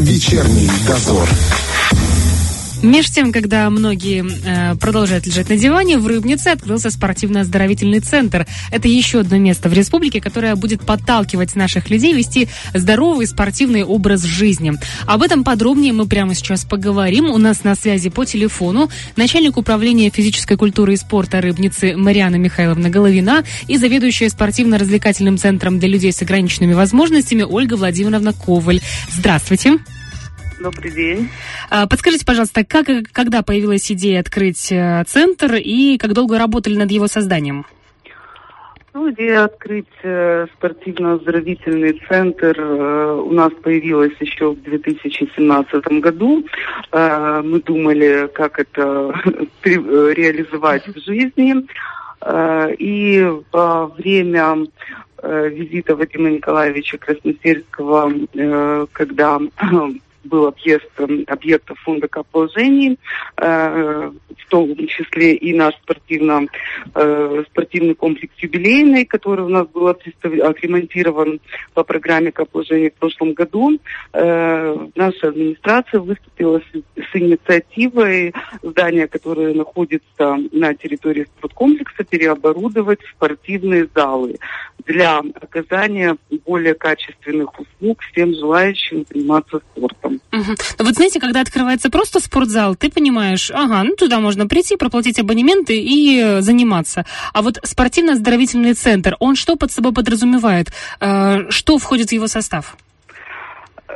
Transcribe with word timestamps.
Вечерний 0.00 0.70
дозор. 0.86 1.28
Меж 2.82 3.10
тем, 3.10 3.30
когда 3.30 3.68
многие 3.68 4.24
э, 4.24 4.74
продолжают 4.76 5.26
лежать 5.26 5.50
на 5.50 5.56
диване, 5.56 5.98
в 5.98 6.06
Рыбнице 6.06 6.48
открылся 6.48 6.90
спортивно-оздоровительный 6.90 8.00
центр. 8.00 8.46
Это 8.70 8.88
еще 8.88 9.20
одно 9.20 9.36
место 9.36 9.68
в 9.68 9.74
республике, 9.74 10.22
которое 10.22 10.56
будет 10.56 10.80
подталкивать 10.80 11.54
наших 11.56 11.90
людей 11.90 12.14
вести 12.14 12.48
здоровый 12.72 13.26
спортивный 13.26 13.84
образ 13.84 14.22
жизни. 14.22 14.72
Об 15.06 15.22
этом 15.22 15.44
подробнее 15.44 15.92
мы 15.92 16.06
прямо 16.06 16.34
сейчас 16.34 16.64
поговорим. 16.64 17.26
У 17.26 17.36
нас 17.36 17.64
на 17.64 17.74
связи 17.74 18.08
по 18.08 18.24
телефону 18.24 18.90
начальник 19.14 19.58
управления 19.58 20.08
физической 20.08 20.56
культуры 20.56 20.94
и 20.94 20.96
спорта 20.96 21.42
Рыбницы 21.42 21.96
Мариана 21.98 22.36
Михайловна 22.36 22.88
Головина 22.88 23.44
и 23.68 23.76
заведующая 23.76 24.30
спортивно-развлекательным 24.30 25.36
центром 25.36 25.78
для 25.78 25.88
людей 25.88 26.12
с 26.12 26.22
ограниченными 26.22 26.72
возможностями 26.72 27.42
Ольга 27.42 27.74
Владимировна 27.74 28.32
Коваль. 28.32 28.80
Здравствуйте. 29.12 29.80
Добрый 30.60 30.90
день. 30.90 31.30
А, 31.70 31.86
подскажите, 31.86 32.26
пожалуйста, 32.26 32.64
как 32.66 32.90
и 32.90 33.02
когда 33.02 33.42
появилась 33.42 33.90
идея 33.90 34.20
открыть 34.20 34.70
э, 34.70 35.02
центр 35.06 35.54
и 35.54 35.96
как 35.96 36.12
долго 36.12 36.38
работали 36.38 36.76
над 36.76 36.90
его 36.90 37.06
созданием? 37.06 37.64
Ну, 38.92 39.10
идея 39.10 39.44
открыть 39.44 39.86
э, 40.02 40.46
спортивно-оздоровительный 40.58 41.98
центр 42.06 42.60
э, 42.60 43.12
у 43.14 43.32
нас 43.32 43.52
появилась 43.62 44.12
еще 44.20 44.52
в 44.52 44.62
2017 44.62 45.86
году. 46.00 46.44
Мы 46.92 47.62
думали, 47.62 48.28
как 48.34 48.58
это 48.58 49.14
реализовать 49.64 50.86
в 50.88 51.00
жизни. 51.00 51.54
И 52.78 53.32
во 53.50 53.86
время 53.86 54.66
визита 55.22 55.96
Вадима 55.96 56.28
Николаевича 56.28 56.98
Красносельского, 56.98 58.12
когда 58.92 59.40
был 60.30 60.46
объезд 60.46 60.88
объектов 61.26 61.78
фонда 61.80 62.08
каположений, 62.08 62.98
э, 63.36 64.10
в 64.38 64.48
том 64.48 64.74
числе 64.86 65.34
и 65.34 65.52
наш 65.52 65.74
спортивно, 65.82 66.46
э, 66.94 67.44
спортивный 67.50 67.94
комплекс 67.94 68.32
юбилейный, 68.38 69.04
который 69.04 69.44
у 69.44 69.48
нас 69.48 69.66
был 69.66 69.88
отремонтирован 69.88 71.40
по 71.74 71.84
программе 71.84 72.32
каположений 72.32 72.90
в 72.90 72.94
прошлом 72.94 73.34
году. 73.34 73.78
Э, 74.12 74.76
наша 74.94 75.28
администрация 75.28 76.00
выступила 76.00 76.60
с, 76.60 76.78
с 76.96 77.16
инициативой 77.16 78.32
здания, 78.62 79.08
которое 79.08 79.52
находится 79.54 80.36
на 80.52 80.74
территории 80.74 81.26
спорткомплекса, 81.36 82.04
переоборудовать 82.04 83.02
в 83.02 83.10
спортивные 83.10 83.88
залы 83.94 84.36
для 84.86 85.18
оказания 85.40 86.16
более 86.46 86.74
качественных 86.74 87.50
услуг 87.58 88.00
всем 88.12 88.34
желающим 88.34 89.04
заниматься 89.10 89.60
спортом. 89.70 90.19
Угу. 90.32 90.54
Вот 90.78 90.94
знаете, 90.94 91.18
когда 91.18 91.40
открывается 91.40 91.90
просто 91.90 92.20
спортзал, 92.20 92.76
ты 92.76 92.90
понимаешь, 92.90 93.50
ага, 93.50 93.82
ну 93.82 93.96
туда 93.96 94.20
можно 94.20 94.46
прийти, 94.46 94.76
проплатить 94.76 95.18
абонементы 95.18 95.76
и 95.76 96.20
э, 96.20 96.40
заниматься. 96.40 97.04
А 97.32 97.42
вот 97.42 97.58
спортивно-оздоровительный 97.62 98.74
центр, 98.74 99.16
он 99.18 99.34
что 99.34 99.56
под 99.56 99.72
собой 99.72 99.92
подразумевает? 99.92 100.72
Э, 101.00 101.50
что 101.50 101.78
входит 101.78 102.10
в 102.10 102.12
его 102.12 102.28
состав? 102.28 102.76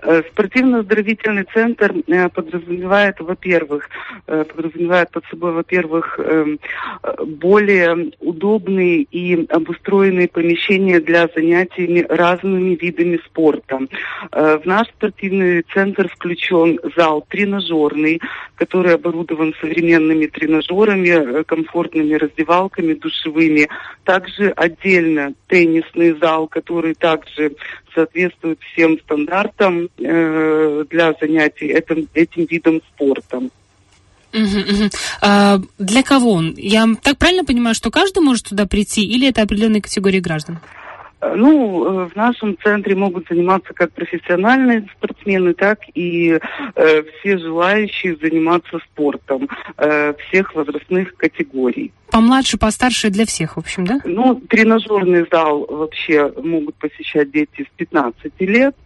Э, 0.03 0.23
спортивно-оздоровительный 0.33 1.45
центр 1.53 1.95
э, 2.07 2.29
подразумевает, 2.29 3.21
во-первых, 3.21 3.89
э, 4.27 4.45
подразумевает 4.45 5.11
под 5.11 5.25
собой, 5.27 5.53
во-первых, 5.53 6.19
эм, 6.19 6.59
более 7.27 8.13
удобные 8.21 9.03
и 9.03 9.47
обустроенные 9.51 10.29
помещения 10.29 11.01
для 11.01 11.29
занятий 11.35 12.05
разными 12.09 12.75
видами 12.75 13.21
спорта. 13.25 13.81
В 14.31 14.63
наш 14.65 14.89
спортивный 14.89 15.63
центр 15.73 16.09
включен 16.09 16.81
зал 16.97 17.25
тренажерный, 17.29 18.21
который 18.57 18.95
оборудован 18.95 19.55
современными 19.61 20.27
тренажерами, 20.27 21.43
комфортными 21.45 22.15
раздевалками, 22.15 22.95
душевыми. 22.95 23.69
Также 24.05 24.51
отдельно 24.51 25.35
теннисный 25.49 26.13
зал, 26.19 26.49
который 26.49 26.95
также 26.95 27.53
соответствует 27.95 28.59
всем 28.73 28.99
стандартам 28.99 29.89
э, 29.99 30.85
для 30.91 31.15
занятий 31.21 31.67
этим, 31.67 32.09
этим 32.15 32.45
видом 32.45 32.81
спорта. 32.95 33.43
А, 35.21 35.61
для 35.79 36.03
кого 36.03 36.33
он? 36.33 36.55
Я 36.57 36.87
так 37.01 37.19
правильно 37.19 37.45
понимаю, 37.45 37.75
что 37.75 37.91
каждый 37.91 38.21
может 38.21 38.49
туда 38.49 38.67
прийти 38.67 39.05
или 39.05 39.29
это 39.29 39.43
определенные 39.43 39.81
категории 39.81 40.21
граждан? 40.21 40.59
Ну, 41.35 41.85
э, 41.85 42.09
в 42.09 42.17
нашем 42.17 42.57
центре 42.63 42.95
могут 42.95 43.29
заниматься 43.29 43.73
как 43.73 43.93
профессиональные 43.93 44.87
спортсмены, 44.97 45.55
так 45.55 45.81
и 45.95 46.39
э, 46.75 47.03
все 47.21 47.39
желающие 47.39 48.17
заниматься 48.17 48.79
спортом 48.79 49.49
э, 49.77 50.15
всех 50.15 50.55
возрастных 50.55 51.17
категорий. 51.17 51.93
Помладше, 52.11 52.59
постарше 52.59 53.11
для 53.11 53.27
всех, 53.27 53.57
в 53.57 53.59
общем, 53.59 53.87
да? 53.87 54.01
Ну, 54.05 54.37
тренажерный 54.37 55.27
зал 55.31 55.67
вообще 55.69 56.33
могут 56.43 56.77
посещать 56.77 57.31
дети 57.33 57.63
с 57.63 57.77
15 57.77 58.33
лет. 58.41 58.77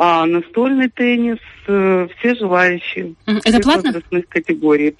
А 0.00 0.26
настольный 0.26 0.88
теннис 0.88 1.40
э, 1.66 2.06
все 2.16 2.36
желающие. 2.36 3.14
Это 3.26 3.58
платно? 3.58 3.90
возрастных 3.90 4.28
категорий. 4.28 4.94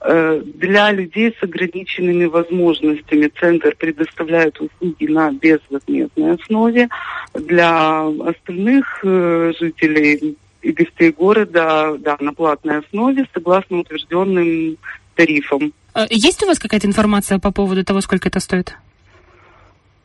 Э, 0.00 0.40
для 0.42 0.90
людей 0.90 1.36
с 1.38 1.42
ограниченными 1.42 2.24
возможностями 2.24 3.30
центр 3.38 3.76
предоставляет 3.76 4.58
услуги 4.58 5.04
на 5.04 5.30
безвозмездной 5.32 6.36
основе. 6.36 6.88
Для 7.34 8.06
остальных 8.06 9.00
э, 9.02 9.52
жителей 9.60 10.38
и 10.62 10.72
гостей 10.72 11.12
города 11.12 11.98
да, 11.98 12.16
на 12.18 12.32
платной 12.32 12.78
основе 12.78 13.26
согласно 13.34 13.80
утвержденным 13.80 14.78
тарифам. 15.14 15.74
Есть 16.08 16.42
у 16.42 16.46
вас 16.46 16.58
какая-то 16.58 16.86
информация 16.86 17.38
по 17.38 17.52
поводу 17.52 17.84
того, 17.84 18.00
сколько 18.00 18.28
это 18.28 18.40
стоит? 18.40 18.78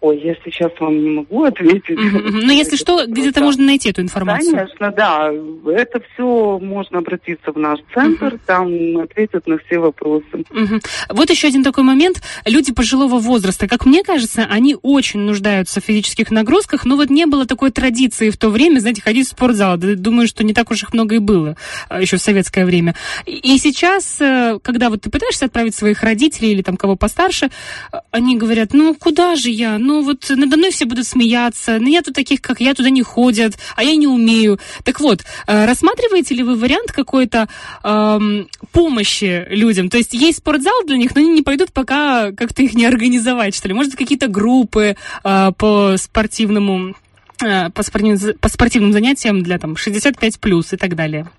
Ой, 0.03 0.19
я 0.21 0.35
сейчас 0.43 0.69
вам 0.81 1.01
не 1.01 1.09
могу 1.11 1.45
ответить. 1.45 1.97
Mm-hmm. 1.97 2.41
Ну, 2.43 2.51
если 2.51 2.75
что, 2.75 3.05
где-то 3.07 3.39
можно 3.39 3.63
найти 3.63 3.89
эту 3.89 4.01
информацию. 4.01 4.51
Конечно, 4.51 4.91
да. 4.91 5.31
Это 5.65 6.01
все 6.13 6.59
можно 6.59 6.97
обратиться 6.97 7.53
в 7.53 7.57
наш 7.57 7.79
центр, 7.93 8.33
mm-hmm. 8.33 8.39
там 8.45 8.97
ответят 8.97 9.47
на 9.47 9.57
все 9.59 9.79
вопросы. 9.79 10.25
Mm-hmm. 10.33 10.85
Вот 11.07 11.29
еще 11.29 11.47
один 11.47 11.63
такой 11.63 11.85
момент. 11.85 12.21
Люди 12.45 12.73
пожилого 12.73 13.17
возраста, 13.17 13.65
как 13.69 13.85
мне 13.85 14.03
кажется, 14.03 14.45
они 14.49 14.75
очень 14.81 15.21
нуждаются 15.21 15.79
в 15.79 15.85
физических 15.85 16.31
нагрузках, 16.31 16.83
но 16.83 16.97
вот 16.97 17.09
не 17.09 17.25
было 17.25 17.45
такой 17.45 17.71
традиции 17.71 18.29
в 18.29 18.35
то 18.35 18.49
время, 18.49 18.79
знаете, 18.79 19.01
ходить 19.01 19.27
в 19.27 19.31
спортзал. 19.31 19.77
Думаю, 19.77 20.27
что 20.27 20.43
не 20.43 20.53
так 20.53 20.69
уж 20.69 20.83
их 20.83 20.93
много 20.93 21.15
и 21.15 21.19
было 21.19 21.55
а, 21.87 22.01
еще 22.01 22.17
в 22.17 22.21
советское 22.21 22.65
время. 22.65 22.93
И 23.25 23.57
сейчас, 23.57 24.19
э, 24.19 24.59
когда 24.61 24.89
вот 24.89 25.03
ты 25.03 25.09
пытаешься 25.09 25.45
отправить 25.45 25.75
своих 25.75 26.03
родителей 26.03 26.51
или 26.51 26.61
там 26.61 26.75
кого 26.75 26.97
постарше, 26.97 27.45
э, 27.93 27.97
они 28.11 28.35
говорят, 28.35 28.73
ну, 28.73 28.95
куда 28.95 29.37
же 29.37 29.49
я? 29.49 29.77
Ну, 29.77 29.92
ну 29.93 30.01
вот 30.01 30.25
надо 30.29 30.57
мной 30.57 30.71
все 30.71 30.85
будут 30.85 31.05
смеяться, 31.05 31.77
ну 31.79 31.87
нету 31.87 32.11
таких, 32.11 32.41
как 32.41 32.59
я, 32.59 32.73
туда 32.73 32.89
не 32.89 33.03
ходят, 33.03 33.53
а 33.75 33.83
я 33.83 33.95
не 33.95 34.07
умею. 34.07 34.59
Так 34.83 34.99
вот, 34.99 35.23
э, 35.45 35.65
рассматриваете 35.65 36.33
ли 36.33 36.41
вы 36.41 36.55
вариант 36.55 36.91
какой-то 36.91 37.47
эм, 37.83 38.47
помощи 38.71 39.45
людям? 39.49 39.89
То 39.89 39.97
есть 39.97 40.13
есть 40.13 40.39
спортзал 40.39 40.83
для 40.85 40.97
них, 40.97 41.13
но 41.13 41.21
они 41.21 41.29
не 41.29 41.43
пойдут, 41.43 41.71
пока 41.71 42.31
как-то 42.31 42.63
их 42.63 42.73
не 42.73 42.85
организовать, 42.85 43.55
что 43.55 43.67
ли? 43.67 43.73
Может, 43.75 43.95
какие-то 43.95 44.27
группы 44.27 44.95
э, 45.23 45.51
по 45.57 45.95
спортивному 45.97 46.95
э, 47.43 47.69
по, 47.69 47.83
спортивным, 47.83 48.37
по 48.39 48.49
спортивным 48.49 48.93
занятиям 48.93 49.43
для 49.43 49.59
там 49.59 49.77
65 49.77 50.39
плюс 50.39 50.73
и 50.73 50.77
так 50.77 50.95
далее? 50.95 51.29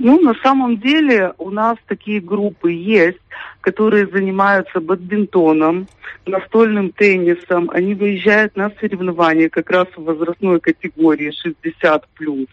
Ну, 0.00 0.20
на 0.20 0.34
самом 0.42 0.78
деле 0.78 1.34
у 1.38 1.50
нас 1.50 1.76
такие 1.86 2.20
группы 2.20 2.72
есть, 2.72 3.18
которые 3.60 4.06
занимаются 4.06 4.80
бадминтоном, 4.80 5.88
настольным 6.26 6.90
теннисом. 6.90 7.70
Они 7.72 7.94
выезжают 7.94 8.56
на 8.56 8.70
соревнования 8.80 9.48
как 9.48 9.70
раз 9.70 9.88
в 9.96 10.04
возрастной 10.04 10.60
категории 10.60 11.32
60 11.32 12.08
плюс. 12.14 12.46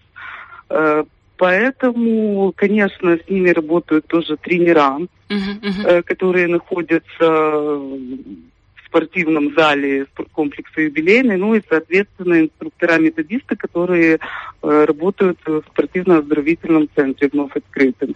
Э, 0.69 1.03
поэтому, 1.37 2.51
конечно, 2.55 3.17
с 3.17 3.29
ними 3.29 3.49
работают 3.49 4.07
тоже 4.07 4.37
тренера, 4.37 4.97
uh-huh, 5.29 5.61
uh-huh. 5.61 6.03
которые 6.03 6.47
находятся 6.47 7.79
спортивном 8.95 9.53
зале 9.53 10.05
спорткомплекса 10.05 10.81
юбилейный, 10.81 11.35
ну 11.35 11.53
и, 11.53 11.61
соответственно, 11.67 12.41
инструктора-методисты, 12.41 13.57
которые 13.57 14.19
э, 14.61 14.85
работают 14.85 15.37
в 15.45 15.63
спортивно-оздоровительном 15.71 16.87
центре 16.95 17.29
вновь 17.31 17.51
открытым. 17.55 18.15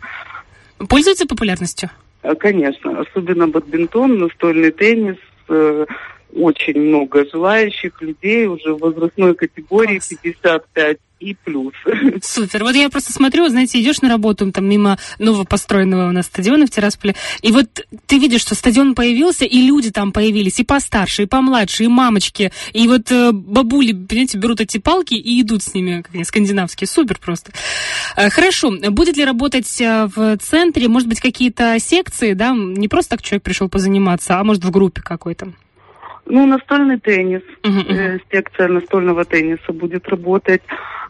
Пользуются 0.87 1.27
популярностью? 1.27 1.89
Э, 2.23 2.33
конечно, 2.35 3.01
особенно 3.01 3.49
бадминтон, 3.49 4.19
настольный 4.19 4.71
теннис, 4.71 5.17
э, 5.49 5.85
очень 6.33 6.79
много 6.79 7.25
желающих 7.29 8.01
людей 8.01 8.45
уже 8.45 8.73
в 8.73 8.79
возрастной 8.79 9.35
категории 9.35 9.99
Класс. 9.99 10.13
55 10.21 10.97
и 11.19 11.33
плюс. 11.33 11.73
Супер. 12.21 12.63
Вот 12.63 12.75
я 12.75 12.89
просто 12.89 13.11
смотрю, 13.11 13.47
знаете, 13.49 13.81
идешь 13.81 14.01
на 14.01 14.09
работу 14.09 14.51
там 14.51 14.67
мимо 14.67 14.97
новопостроенного 15.17 16.09
у 16.09 16.11
нас 16.11 16.27
стадиона 16.27 16.65
в 16.65 16.69
Тирасполе, 16.69 17.15
и 17.41 17.51
вот 17.51 17.85
ты 18.05 18.17
видишь, 18.17 18.41
что 18.41 18.55
стадион 18.55 18.95
появился, 18.95 19.45
и 19.45 19.61
люди 19.61 19.91
там 19.91 20.11
появились, 20.11 20.59
и 20.59 20.63
постарше, 20.63 21.23
и 21.23 21.25
помладше, 21.25 21.83
и 21.83 21.87
мамочки, 21.87 22.51
и 22.73 22.87
вот 22.87 23.11
э, 23.11 23.31
бабули, 23.31 23.91
понимаете, 23.91 24.37
берут 24.37 24.61
эти 24.61 24.77
палки 24.77 25.15
и 25.15 25.41
идут 25.41 25.63
с 25.63 25.73
ними, 25.73 26.01
как 26.01 26.15
они, 26.15 26.23
скандинавские. 26.23 26.87
Супер 26.87 27.19
просто. 27.19 27.51
Э, 28.15 28.29
хорошо. 28.29 28.71
Будет 28.89 29.17
ли 29.17 29.25
работать 29.25 29.81
э, 29.81 30.07
в 30.15 30.37
центре, 30.37 30.87
может 30.87 31.09
быть, 31.09 31.19
какие-то 31.19 31.77
секции, 31.79 32.33
да, 32.33 32.53
не 32.55 32.87
просто 32.87 33.11
так 33.11 33.23
человек 33.23 33.43
пришел 33.43 33.67
позаниматься, 33.67 34.39
а 34.39 34.43
может 34.43 34.63
в 34.63 34.71
группе 34.71 35.01
какой-то? 35.01 35.53
Ну, 36.29 36.45
настольный 36.45 36.99
теннис, 36.99 37.41
uh-huh, 37.63 37.87
uh-huh. 37.87 38.21
секция 38.31 38.67
настольного 38.67 39.25
тенниса 39.25 39.73
будет 39.73 40.07
работать. 40.07 40.61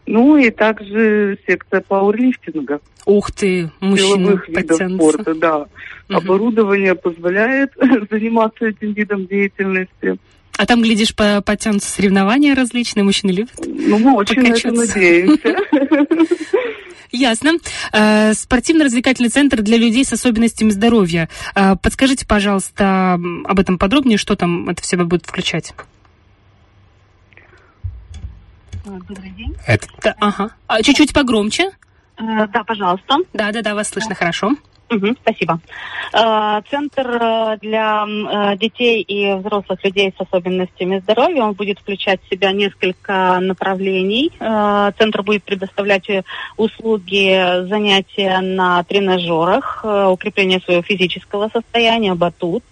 Ну 0.05 0.37
и 0.37 0.49
также 0.49 1.37
секция 1.45 1.81
пауэрлифтинга. 1.81 2.79
Ух 3.05 3.31
ты, 3.31 3.69
мужчина 3.79 4.41
видов 4.47 4.77
спорта, 4.95 5.35
да. 5.35 5.57
Угу. 5.57 5.67
Оборудование 6.09 6.95
позволяет 6.95 7.73
заниматься 8.09 8.67
этим 8.67 8.93
видом 8.93 9.27
деятельности. 9.27 10.17
А 10.57 10.65
там, 10.65 10.81
глядишь, 10.81 11.15
по 11.15 11.41
потянутся 11.41 11.89
соревнования 11.89 12.55
различные, 12.55 13.03
мужчины 13.03 13.31
любят? 13.31 13.53
Ну, 13.65 13.99
мы 13.99 14.15
очень 14.15 14.41
на 14.41 14.47
это 14.47 14.71
надеемся. 14.71 15.55
Ясно. 17.11 17.53
Э, 17.91 18.33
спортивно-развлекательный 18.33 19.29
центр 19.29 19.61
для 19.61 19.77
людей 19.77 20.05
с 20.05 20.13
особенностями 20.13 20.69
здоровья. 20.69 21.29
Э, 21.55 21.75
подскажите, 21.75 22.25
пожалуйста, 22.25 23.13
об 23.13 23.59
этом 23.59 23.77
подробнее, 23.77 24.17
что 24.17 24.35
там 24.35 24.69
это 24.69 24.81
в 24.81 24.85
себя 24.85 25.05
будет 25.05 25.25
включать? 25.25 25.73
Добрый 28.85 29.31
день. 29.31 29.55
Это... 29.67 29.87
Да, 30.03 30.15
ага. 30.19 30.51
А, 30.67 30.81
чуть-чуть 30.81 31.13
погромче. 31.13 31.71
Э, 32.17 32.47
да, 32.47 32.63
пожалуйста. 32.63 33.17
Да, 33.33 33.51
да, 33.51 33.61
да, 33.61 33.75
вас 33.75 33.89
слышно 33.89 34.15
хорошо. 34.15 34.55
Угу, 34.89 35.15
спасибо. 35.21 35.59
Э, 36.13 36.61
центр 36.69 37.07
э, 37.07 37.57
для 37.61 38.05
детей 38.55 39.01
и 39.01 39.33
взрослых 39.35 39.83
людей 39.83 40.13
с 40.17 40.21
особенностями 40.21 40.99
здоровья, 40.99 41.43
он 41.43 41.53
будет 41.53 41.79
включать 41.79 42.21
в 42.23 42.29
себя 42.29 42.51
несколько 42.51 43.39
направлений. 43.39 44.31
Центр 44.97 45.21
будет 45.21 45.43
предоставлять 45.43 46.07
услуги 46.57 47.67
занятия 47.67 48.39
на 48.41 48.83
тренажерах, 48.83 49.83
укрепление 49.83 50.59
своего 50.59 50.81
физического 50.81 51.49
состояния, 51.49 52.15
батут. 52.15 52.63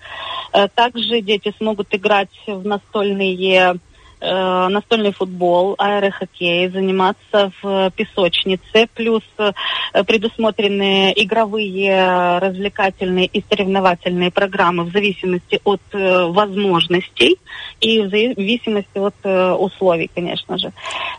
Также 0.75 1.21
дети 1.21 1.53
смогут 1.57 1.93
играть 1.93 2.29
в 2.47 2.65
настольные 2.65 3.79
э, 4.19 4.67
настольный 4.67 5.13
футбол, 5.13 5.75
аэрохоккей, 5.77 6.69
заниматься 6.69 7.51
в 7.61 7.91
песочнице, 7.91 8.87
плюс 8.93 9.23
э, 9.37 9.51
предусмотрены 10.05 11.13
игровые, 11.15 12.39
развлекательные 12.39 13.25
и 13.25 13.43
соревновательные 13.49 14.31
программы 14.31 14.83
в 14.83 14.91
зависимости 14.91 15.59
от 15.63 15.81
э, 15.93 16.25
возможностей 16.25 17.37
и 17.79 18.01
в 18.01 18.09
зависимости 18.09 18.97
от 18.97 19.15
э, 19.23 19.51
условий, 19.53 20.09
конечно 20.13 20.57
же. 20.57 20.71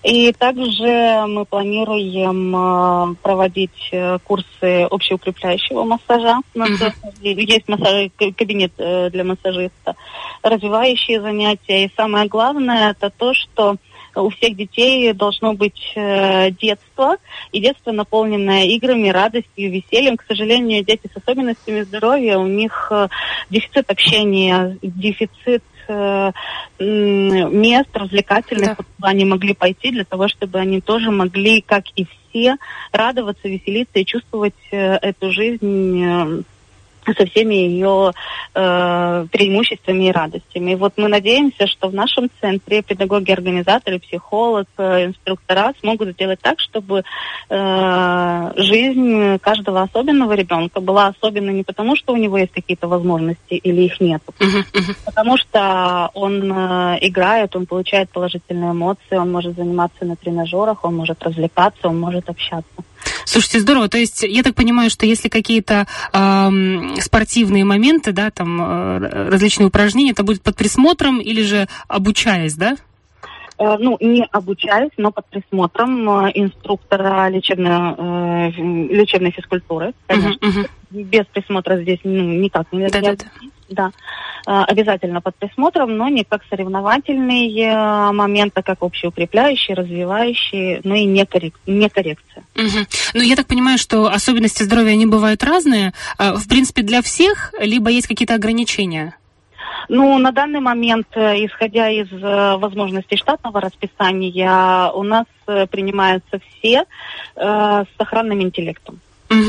И 0.02 0.32
также 0.32 1.24
мы 1.26 1.44
планируем 1.44 2.54
э, 2.54 3.14
проводить 3.22 3.88
э, 3.92 4.18
курсы 4.24 4.84
общеукрепляющего 4.90 5.84
массажа. 5.84 6.38
У 6.54 6.58
нас 6.58 6.70
есть 7.20 7.68
массаж, 7.68 8.10
кабинет 8.36 8.72
э, 8.78 9.10
для 9.10 9.24
массажиста, 9.24 9.96
развивающие 10.42 11.20
занятия. 11.20 11.84
И 11.84 11.92
самое 11.96 12.28
главное 12.28 12.87
это 12.90 13.10
то, 13.10 13.34
что 13.34 13.76
у 14.14 14.30
всех 14.30 14.56
детей 14.56 15.12
должно 15.12 15.54
быть 15.54 15.92
э, 15.94 16.50
детство, 16.50 17.16
и 17.52 17.60
детство, 17.60 17.92
наполненное 17.92 18.64
играми, 18.64 19.08
радостью, 19.08 19.70
весельем. 19.70 20.16
К 20.16 20.24
сожалению, 20.26 20.84
дети 20.84 21.08
с 21.12 21.16
особенностями 21.16 21.82
здоровья, 21.82 22.38
у 22.38 22.46
них 22.46 22.88
э, 22.90 23.08
дефицит 23.50 23.90
общения, 23.90 24.76
дефицит 24.82 25.62
э, 25.88 26.32
мест 26.78 27.90
развлекательных, 27.94 28.76
да. 28.76 28.84
куда 28.96 29.08
они 29.08 29.24
могли 29.24 29.54
пойти 29.54 29.90
для 29.90 30.04
того, 30.04 30.28
чтобы 30.28 30.58
они 30.58 30.80
тоже 30.80 31.10
могли, 31.10 31.60
как 31.60 31.84
и 31.96 32.06
все, 32.30 32.56
радоваться, 32.92 33.48
веселиться 33.48 33.98
и 33.98 34.04
чувствовать 34.04 34.54
э, 34.70 34.94
эту 34.96 35.30
жизнь 35.30 36.04
э, 36.04 36.42
со 37.14 37.26
всеми 37.26 37.54
ее 37.54 38.12
э, 38.54 39.26
преимуществами 39.30 40.04
и 40.04 40.12
радостями. 40.12 40.72
И 40.72 40.76
вот 40.76 40.94
мы 40.96 41.08
надеемся, 41.08 41.66
что 41.66 41.88
в 41.88 41.94
нашем 41.94 42.30
центре 42.40 42.82
педагоги, 42.82 43.32
организаторы, 43.32 43.98
психолог, 43.98 44.66
э, 44.78 45.06
инструктора 45.06 45.72
смогут 45.80 46.10
сделать 46.10 46.40
так, 46.40 46.60
чтобы 46.60 47.02
э, 47.48 48.52
жизнь 48.56 49.38
каждого 49.40 49.82
особенного 49.82 50.32
ребенка 50.32 50.80
была 50.80 51.08
особенной 51.08 51.54
не 51.54 51.62
потому, 51.62 51.96
что 51.96 52.12
у 52.12 52.16
него 52.16 52.38
есть 52.38 52.52
какие-то 52.52 52.88
возможности 52.88 53.54
или 53.54 53.82
их 53.82 54.00
нет, 54.00 54.22
uh-huh, 54.38 54.64
uh-huh. 54.72 54.96
потому 55.04 55.36
что 55.36 56.10
он 56.14 56.52
э, 56.52 56.98
играет, 57.00 57.56
он 57.56 57.66
получает 57.66 58.10
положительные 58.10 58.72
эмоции, 58.72 59.16
он 59.16 59.30
может 59.32 59.56
заниматься 59.56 60.04
на 60.04 60.16
тренажерах, 60.16 60.84
он 60.84 60.96
может 60.96 61.22
развлекаться, 61.22 61.88
он 61.88 62.00
может 62.00 62.28
общаться. 62.28 62.68
Слушайте, 63.24 63.60
здорово. 63.60 63.88
То 63.88 63.98
есть 63.98 64.22
я 64.22 64.42
так 64.42 64.54
понимаю, 64.54 64.90
что 64.90 65.06
если 65.06 65.28
какие-то 65.28 65.86
э, 66.12 67.00
спортивные 67.00 67.64
моменты, 67.64 68.12
да, 68.12 68.30
там 68.30 68.60
э, 68.60 69.28
различные 69.30 69.68
упражнения, 69.68 70.12
это 70.12 70.22
будет 70.22 70.42
под 70.42 70.56
присмотром 70.56 71.20
или 71.20 71.42
же 71.42 71.68
обучаясь, 71.88 72.54
да? 72.54 72.76
Э, 73.58 73.76
ну, 73.78 73.96
не 74.00 74.24
обучаясь, 74.30 74.92
но 74.96 75.10
под 75.10 75.26
присмотром 75.26 76.26
э, 76.26 76.32
инструктора 76.34 77.28
лечебной, 77.28 77.94
э, 77.98 78.50
лечебной 78.94 79.32
физкультуры, 79.32 79.94
конечно. 80.06 80.38
Uh-huh, 80.40 80.64
uh-huh. 80.64 81.02
Без 81.02 81.26
присмотра 81.26 81.76
здесь 81.82 81.98
ну, 82.04 82.22
никак 82.40 82.72
нельзя. 82.72 83.00
Да, 83.00 83.00
да, 83.00 83.16
да. 83.16 83.24
Да. 83.68 83.90
Обязательно 84.44 85.20
под 85.20 85.36
присмотром, 85.36 85.96
но 85.96 86.08
не 86.08 86.24
как 86.24 86.42
соревновательный 86.48 88.12
момент, 88.12 88.52
а 88.56 88.62
как 88.62 88.82
общеукрепляющий, 88.82 89.74
развивающий, 89.74 90.80
но 90.84 90.94
и 90.94 91.04
не, 91.04 91.26
коррек... 91.26 91.58
не 91.66 91.88
коррекция. 91.88 92.44
Угу. 92.56 92.86
Ну, 93.14 93.22
я 93.22 93.36
так 93.36 93.46
понимаю, 93.46 93.78
что 93.78 94.06
особенности 94.06 94.62
здоровья, 94.62 94.92
они 94.92 95.06
бывают 95.06 95.44
разные. 95.44 95.92
В 96.18 96.48
принципе, 96.48 96.82
для 96.82 97.02
всех, 97.02 97.52
либо 97.60 97.90
есть 97.90 98.06
какие-то 98.06 98.34
ограничения? 98.34 99.14
Ну, 99.88 100.18
на 100.18 100.32
данный 100.32 100.60
момент, 100.60 101.06
э, 101.14 101.46
исходя 101.46 101.88
из 101.88 102.12
э, 102.12 102.56
возможностей 102.56 103.16
штатного 103.16 103.60
расписания, 103.60 104.90
у 104.92 105.02
нас 105.02 105.26
э, 105.46 105.66
принимаются 105.66 106.38
все 106.38 106.84
э, 107.36 107.84
с 107.84 107.86
сохранным 107.96 108.42
интеллектом. 108.42 109.00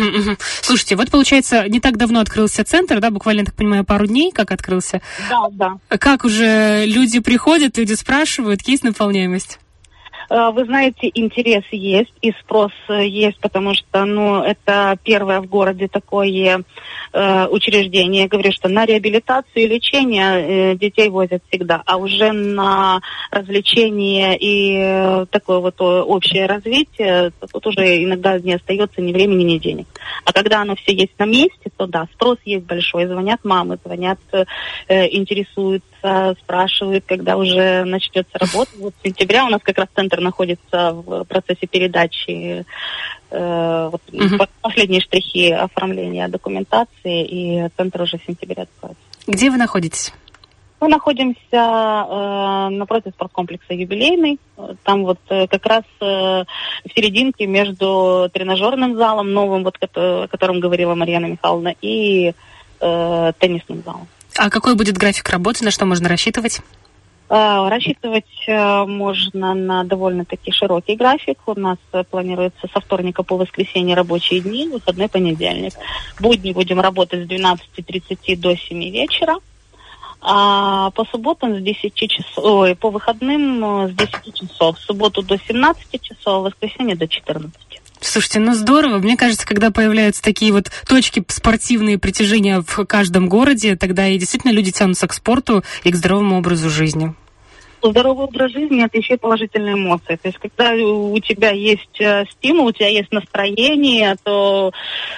Угу. 0.10 0.38
Слушайте, 0.62 0.96
вот 0.96 1.10
получается, 1.12 1.68
не 1.68 1.80
так 1.80 1.98
давно 1.98 2.20
открылся 2.20 2.64
центр, 2.64 3.00
да, 3.00 3.10
буквально, 3.12 3.46
так 3.46 3.56
понимаю, 3.56 3.84
пару 3.84 4.08
дней, 4.08 4.32
как 4.32 4.52
открылся. 4.52 5.02
Да, 5.30 5.48
да. 5.52 5.98
Как 5.98 6.26
уже 6.26 6.86
люди 6.86 7.20
приходят, 7.20 7.78
люди 7.78 7.94
спрашивают, 7.94 8.68
есть 8.68 8.84
наполняемость? 8.84 9.60
Э, 10.30 10.52
вы 10.52 10.66
знаете, 10.66 11.10
интерес 11.14 11.64
есть 11.72 12.14
и 12.22 12.32
спрос 12.40 12.72
э, 12.88 13.06
есть, 13.08 13.40
потому 13.40 13.74
что, 13.74 14.06
ну, 14.06 14.42
это 14.44 14.98
первое 15.04 15.42
в 15.42 15.48
городе 15.48 15.88
такое 15.88 16.64
э, 17.14 17.48
учреждение. 17.48 18.24
Я 18.24 18.28
говорю, 18.28 18.52
что 18.52 18.70
на 18.70 18.86
реабилитацию 18.86 19.64
и 19.64 19.68
лечение 19.68 20.74
э, 20.74 20.76
детей 20.76 21.10
возят 21.10 21.44
всегда, 21.50 21.82
а 21.86 21.98
уже 21.98 22.32
на 22.32 23.02
развлечение 23.32 24.38
и 24.38 24.78
э, 24.78 25.26
такое 25.32 25.60
вот 25.60 25.82
общее 25.82 26.46
развитие 26.46 27.32
тут 27.52 27.68
уже 27.68 28.04
иногда 28.04 28.40
не 28.40 28.54
остается 28.54 29.02
ни 29.02 29.12
времени, 29.12 29.44
ни 29.44 29.58
денег. 29.58 29.88
А 30.26 30.34
когда 30.34 30.62
оно 30.62 30.76
все 30.76 30.94
есть 30.94 31.18
на 31.18 31.26
месте, 31.26 31.72
то 31.76 31.88
да, 31.88 32.08
спрос 32.14 32.38
есть 32.46 32.66
большой. 32.66 33.08
Звонят 33.08 33.44
мамы, 33.44 33.78
звонят, 33.84 34.20
э, 34.34 34.46
интересуются, 35.12 35.88
спрашивают, 36.44 37.06
когда 37.08 37.38
уже 37.38 37.84
начнется 37.86 38.38
работа. 38.38 38.72
Вот 38.78 38.94
с 39.00 39.04
сентября 39.04 39.46
у 39.46 39.50
нас 39.50 39.62
как 39.64 39.78
раз 39.78 39.88
центр 39.96 40.10
центр 40.10 40.22
находится 40.22 40.94
в 40.94 41.24
процессе 41.26 41.68
передачи 41.68 42.66
э, 43.32 43.90
вот, 43.92 44.02
угу. 44.12 44.46
последние 44.62 45.02
штрихи 45.02 45.52
оформления 45.52 46.28
документации, 46.28 47.26
и 47.26 47.70
центр 47.78 48.02
уже 48.02 48.18
в 48.18 48.26
сентябре 48.26 48.64
откроется. 48.64 49.04
Где 49.28 49.50
вы 49.50 49.58
находитесь? 49.58 50.14
Мы 50.82 50.88
находимся 50.88 51.38
э, 51.52 52.70
напротив 52.70 53.12
спорткомплекса 53.14 53.74
«Юбилейный». 53.74 54.40
Там 54.84 55.04
вот 55.04 55.20
э, 55.30 55.48
как 55.48 55.66
раз 55.66 55.84
э, 56.00 56.06
в 56.06 56.94
серединке 56.96 57.48
между 57.48 58.30
тренажерным 58.34 58.96
залом, 58.96 59.34
новым, 59.34 59.64
вот, 59.64 59.76
о 59.96 60.28
котором 60.28 60.62
говорила 60.62 60.96
Марьяна 60.96 61.26
Михайловна, 61.26 61.76
и 61.82 62.34
э, 62.80 63.32
теннисным 63.40 63.84
залом. 63.84 64.08
А 64.40 64.50
какой 64.50 64.76
будет 64.76 64.98
график 64.98 65.28
работы, 65.30 65.66
на 65.66 65.72
что 65.72 65.86
можно 65.86 66.08
рассчитывать? 66.08 66.62
Э, 67.30 67.68
рассчитывать 67.68 68.24
э, 68.48 68.86
можно 68.86 69.54
на 69.54 69.84
довольно-таки 69.84 70.54
широкий 70.54 70.96
график. 70.96 71.40
У 71.46 71.60
нас 71.60 71.78
э, 71.92 72.06
планируется 72.10 72.70
со 72.74 72.80
вторника 72.80 73.24
по 73.24 73.36
воскресенье 73.36 73.98
рабочие 73.98 74.40
дни, 74.40 74.70
выходной 74.70 75.10
понедельник. 75.10 75.74
Будни 76.22 76.54
будем 76.54 76.80
работать 76.80 77.26
с 77.26 77.30
12.30 77.30 78.38
до 78.38 78.56
7 78.56 78.90
вечера. 78.90 79.36
А 80.22 80.92
по 80.92 81.06
субботам 81.06 81.58
с 81.58 81.62
10 81.62 81.94
часов, 81.96 82.44
ой, 82.44 82.76
по 82.76 82.90
выходным 82.90 83.86
э, 83.86 83.90
с 83.90 83.94
10 83.94 84.36
часов, 84.36 84.78
в 84.78 84.82
субботу 84.82 85.22
до 85.22 85.38
17 85.38 86.02
часов, 86.02 86.42
в 86.42 86.44
воскресенье 86.44 86.96
до 86.96 87.08
14. 87.08 87.52
Слушайте, 88.02 88.40
ну 88.40 88.54
здорово. 88.54 88.98
Мне 88.98 89.16
кажется, 89.16 89.46
когда 89.46 89.72
появляются 89.72 90.22
такие 90.22 90.52
вот 90.52 90.72
точки 90.88 91.24
спортивные 91.28 91.98
притяжения 91.98 92.62
в 92.66 92.86
каждом 92.86 93.30
городе, 93.30 93.76
тогда 93.76 94.08
и 94.08 94.18
действительно 94.18 94.52
люди 94.52 94.72
тянутся 94.72 95.08
к 95.08 95.14
спорту 95.14 95.64
и 95.84 95.92
к 95.92 95.96
здоровому 95.96 96.38
образу 96.38 96.70
жизни. 96.70 97.14
Здоровый 97.82 98.26
образ 98.26 98.52
жизни– 98.52 98.84
это 98.86 98.98
еще 98.98 99.14
и 99.14 99.18
положительные 99.18 99.76
эмоции. 99.76 100.18
То 100.18 100.28
есть, 100.28 100.38
когда 100.38 100.74
у 100.74 101.18
тебя 101.20 101.52
есть 101.52 102.02
э, 102.02 102.26
стимул, 102.32 102.66
у 102.66 102.72
тебя 102.74 102.90
есть 102.90 103.12
настроение, 103.14 104.18
то 104.22 104.74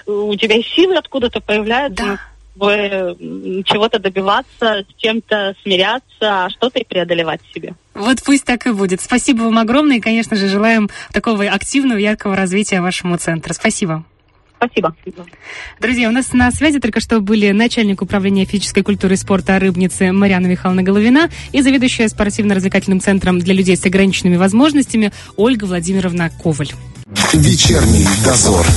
у 0.06 0.36
тебя 0.36 0.62
силы 0.62 0.96
откуда-то 0.96 1.42
появляются. 1.42 2.06
Да 2.06 2.20
чего-то 2.58 4.00
добиваться, 4.00 4.86
с 4.90 5.02
чем-то 5.02 5.56
смиряться, 5.64 6.46
а 6.46 6.50
что-то 6.50 6.80
и 6.80 6.84
преодолевать 6.84 7.42
в 7.48 7.54
себе. 7.54 7.74
Вот 7.94 8.22
пусть 8.24 8.46
так 8.46 8.68
и 8.68 8.72
будет. 8.72 9.02
Спасибо 9.02 9.44
вам 9.44 9.58
огромное 9.58 9.98
и, 9.98 10.02
конечно 10.02 10.36
же, 10.36 10.48
желаем 10.48 10.90
такого 11.12 11.46
активного, 11.46 11.98
яркого 11.98 12.36
развития 12.36 12.82
вашему 12.82 13.18
центру. 13.18 13.54
Спасибо. 13.54 14.04
Спасибо. 14.58 14.96
Друзья, 15.80 16.08
у 16.08 16.12
нас 16.12 16.34
на 16.34 16.52
связи 16.52 16.80
только 16.80 17.00
что 17.00 17.20
были 17.20 17.50
начальник 17.50 18.04
управления 18.04 18.46
физической 18.46 18.84
культуры 18.84 19.16
и 19.16 19.18
спорта 19.18 19.58
Рыбницы 19.58 20.12
Марьяна 20.12 20.46
Михайловна 20.46 20.84
Головина 20.84 21.32
и 21.52 21.64
заведующая 21.64 22.08
спортивно-развлекательным 22.08 23.02
центром 23.02 23.40
для 23.40 23.56
людей 23.56 23.76
с 23.76 23.84
ограниченными 23.86 24.36
возможностями 24.36 25.12
Ольга 25.36 25.66
Владимировна 25.66 26.30
Коваль. 26.30 26.70
Вечерний 27.34 28.06
дозор. 28.24 28.68